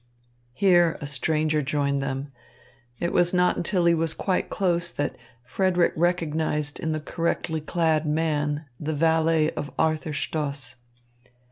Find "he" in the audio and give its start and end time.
3.85-3.93